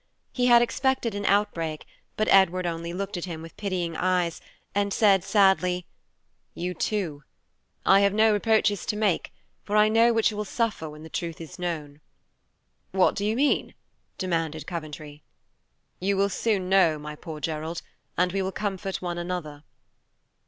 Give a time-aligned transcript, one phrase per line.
[0.33, 1.85] He had expected an outbreak,
[2.17, 4.41] but Edward only looked at him with pitying eyes,
[4.73, 5.85] and said sadly,
[6.55, 7.23] "You too!
[7.85, 9.31] I have no reproaches to make,
[9.63, 12.01] for I know what you will suffer when the truth is known."
[12.91, 13.75] "What do you mean?"
[14.17, 15.21] demanded Coventry.
[15.99, 17.83] "You will soon know, my poor Gerald,
[18.17, 19.63] and we will comfort one another."